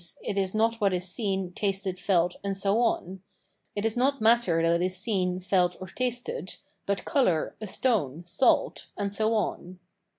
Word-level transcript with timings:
it 0.23 0.35
is 0.35 0.55
not 0.55 0.81
what 0.81 0.95
is 0.95 1.07
seen, 1.07 1.51
tasted, 1.51 1.99
felt, 1.99 2.35
and 2.43 2.57
so 2.57 2.79
on; 2.81 3.21
it 3.75 3.85
is 3.85 3.95
not 3.95 4.19
matter 4.19 4.63
that 4.67 4.81
is 4.81 4.97
seen, 4.97 5.39
felt, 5.39 5.77
or 5.79 5.85
tasted, 5.85 6.57
but 6.87 7.05
colour, 7.05 7.55
a 7.61 7.67
stone, 7.67 8.25
salt, 8.25 8.87
and 8.97 9.13
so 9.13 9.35
on. 9.35 9.77